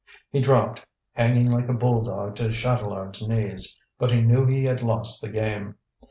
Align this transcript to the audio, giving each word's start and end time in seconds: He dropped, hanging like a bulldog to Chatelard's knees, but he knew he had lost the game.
He 0.31 0.41
dropped, 0.41 0.83
hanging 1.11 1.51
like 1.51 1.69
a 1.69 1.75
bulldog 1.75 2.33
to 2.37 2.51
Chatelard's 2.51 3.27
knees, 3.27 3.79
but 3.99 4.09
he 4.09 4.19
knew 4.19 4.47
he 4.47 4.63
had 4.63 4.81
lost 4.81 5.21
the 5.21 5.29
game. 5.29 5.75